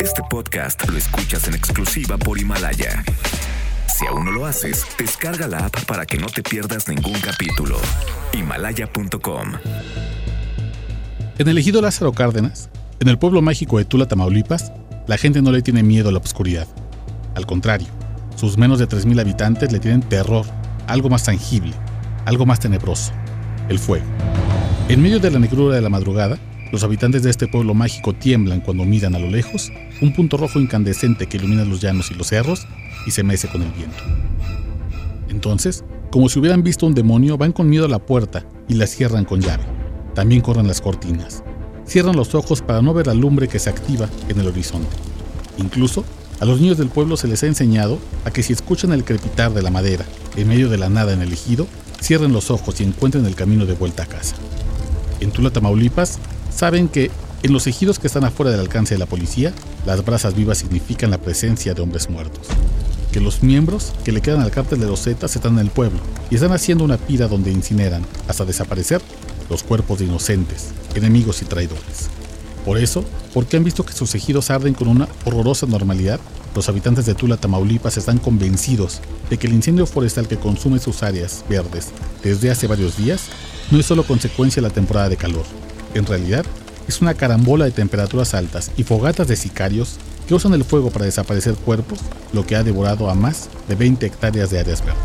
[0.00, 3.04] Este podcast lo escuchas en exclusiva por Himalaya.
[3.86, 7.76] Si aún no lo haces, descarga la app para que no te pierdas ningún capítulo.
[8.32, 9.52] Himalaya.com.
[11.38, 12.70] En el ejido Lázaro Cárdenas,
[13.00, 14.72] en el pueblo mágico de Tula, Tamaulipas,
[15.06, 16.66] la gente no le tiene miedo a la oscuridad.
[17.34, 17.88] Al contrario,
[18.36, 20.46] sus menos de 3.000 habitantes le tienen terror,
[20.86, 21.72] algo más tangible,
[22.24, 23.12] algo más tenebroso,
[23.68, 24.06] el fuego.
[24.88, 26.38] En medio de la negrura de la madrugada,
[26.72, 30.60] los habitantes de este pueblo mágico tiemblan cuando miran a lo lejos un punto rojo
[30.60, 32.66] incandescente que ilumina los llanos y los cerros
[33.06, 34.02] y se mece con el viento.
[35.28, 38.86] Entonces, como si hubieran visto un demonio, van con miedo a la puerta y la
[38.86, 39.64] cierran con llave.
[40.14, 41.42] También corren las cortinas.
[41.86, 44.94] Cierran los ojos para no ver la lumbre que se activa en el horizonte.
[45.58, 46.04] Incluso,
[46.40, 49.52] a los niños del pueblo se les ha enseñado a que si escuchan el crepitar
[49.52, 50.04] de la madera
[50.36, 51.66] en medio de la nada en el ejido,
[52.00, 54.36] cierren los ojos y encuentren el camino de vuelta a casa.
[55.20, 56.18] En Tula, Tamaulipas,
[56.58, 57.12] saben que
[57.44, 59.52] en los ejidos que están afuera del alcance de la policía,
[59.86, 62.48] las brasas vivas significan la presencia de hombres muertos.
[63.12, 66.00] Que los miembros que le quedan al cártel de los Zetas están en el pueblo
[66.30, 69.00] y están haciendo una pira donde incineran, hasta desaparecer,
[69.48, 72.10] los cuerpos de inocentes, enemigos y traidores.
[72.64, 76.18] Por eso, porque han visto que sus ejidos arden con una horrorosa normalidad,
[76.56, 81.04] los habitantes de Tula, Tamaulipas están convencidos de que el incendio forestal que consume sus
[81.04, 81.90] áreas verdes
[82.24, 83.26] desde hace varios días
[83.70, 85.44] no es solo consecuencia de la temporada de calor,
[85.94, 86.44] en realidad,
[86.86, 91.04] es una carambola de temperaturas altas y fogatas de sicarios que usan el fuego para
[91.04, 92.00] desaparecer cuerpos,
[92.32, 95.02] lo que ha devorado a más de 20 hectáreas de áreas verdes.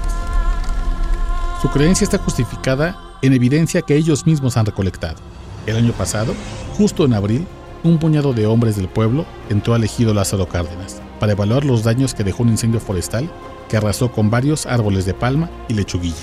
[1.62, 5.16] Su creencia está justificada en evidencia que ellos mismos han recolectado.
[5.66, 6.34] El año pasado,
[6.78, 7.48] justo en abril,
[7.84, 12.14] un puñado de hombres del pueblo entró al ejido Lázaro Cárdenas para evaluar los daños
[12.14, 13.30] que dejó un incendio forestal
[13.70, 16.16] que arrasó con varios árboles de palma y lechuguilla.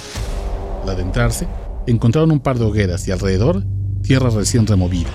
[0.83, 1.49] Al adentrarse,
[1.87, 3.65] encontraron un par de hogueras y alrededor
[4.03, 5.11] tierra recién removida.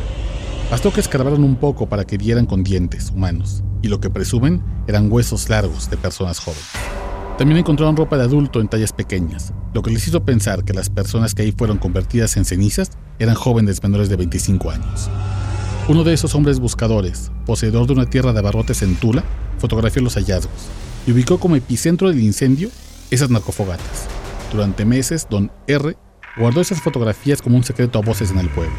[0.72, 4.64] Bastó que escarbaran un poco para que dieran con dientes humanos, y lo que presumen
[4.88, 6.66] eran huesos largos de personas jóvenes.
[7.38, 10.90] También encontraron ropa de adulto en tallas pequeñas, lo que les hizo pensar que las
[10.90, 15.10] personas que ahí fueron convertidas en cenizas eran jóvenes menores de 25 años.
[15.88, 19.24] Uno de esos hombres buscadores, poseedor de una tierra de abarrotes en Tula,
[19.60, 20.70] fotografió los hallazgos
[21.06, 22.70] y ubicó como epicentro del incendio
[23.12, 24.08] esas narcofogatas.
[24.52, 25.96] Durante meses, don R
[26.38, 28.76] Guardó esas fotografías como un secreto a voces en el pueblo,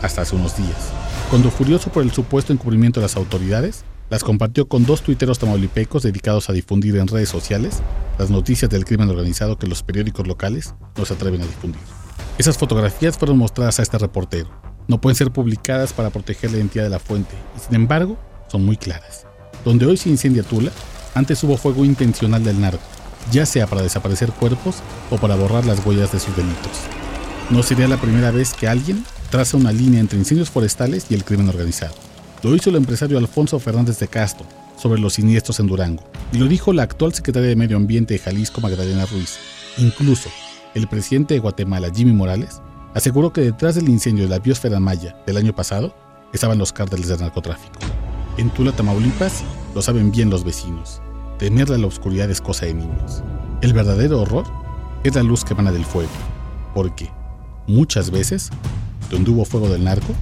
[0.00, 0.90] hasta hace unos días,
[1.28, 6.02] cuando furioso por el supuesto encubrimiento de las autoridades, las compartió con dos tuiteros tamaulipecos
[6.02, 7.82] dedicados a difundir en redes sociales
[8.18, 11.80] las noticias del crimen organizado que los periódicos locales no se atreven a difundir.
[12.38, 14.48] Esas fotografías fueron mostradas a este reportero.
[14.88, 18.16] No pueden ser publicadas para proteger la identidad de la fuente y sin embargo
[18.48, 19.26] son muy claras.
[19.62, 20.72] Donde hoy se incendia Tula,
[21.14, 22.93] antes hubo fuego intencional del narco
[23.30, 24.76] ya sea para desaparecer cuerpos
[25.10, 26.80] o para borrar las huellas de sus delitos.
[27.50, 31.24] No sería la primera vez que alguien traza una línea entre incendios forestales y el
[31.24, 31.94] crimen organizado.
[32.42, 34.46] Lo hizo el empresario Alfonso Fernández de Castro
[34.76, 36.02] sobre los siniestros en Durango,
[36.32, 39.38] y lo dijo la actual secretaria de Medio Ambiente de Jalisco, Magdalena Ruiz.
[39.78, 40.28] Incluso,
[40.74, 42.60] el presidente de Guatemala, Jimmy Morales,
[42.94, 45.94] aseguró que detrás del incendio de la biosfera maya del año pasado
[46.32, 47.78] estaban los cárteles de narcotráfico.
[48.36, 49.42] En Tula, Tamaulipas,
[49.74, 51.00] lo saben bien los vecinos.
[51.38, 53.22] Temerle a la oscuridad es cosa de niños.
[53.60, 54.44] El verdadero horror
[55.02, 56.12] es la luz que emana del fuego,
[56.74, 57.10] porque
[57.66, 58.50] muchas veces,
[59.10, 60.14] donde hubo fuego del narco,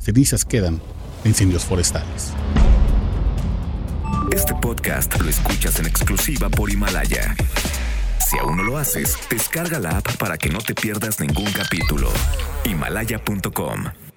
[0.00, 0.80] cenizas quedan
[1.22, 2.32] de incendios forestales.
[4.32, 7.36] Este podcast lo escuchas en exclusiva por Himalaya.
[8.18, 12.08] Si aún no lo haces, descarga la app para que no te pierdas ningún capítulo.
[12.64, 14.07] Himalaya.com